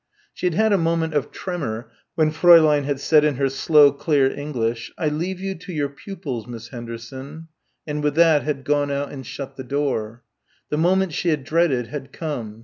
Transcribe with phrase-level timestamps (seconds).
[0.33, 4.31] She had had a moment of tremor when Fräulein had said in her slow clear
[4.31, 7.49] English, "I leave you to your pupils, Miss Henderson,"
[7.85, 10.23] and with that had gone out and shut the door.
[10.69, 12.59] The moment she had dreaded had come.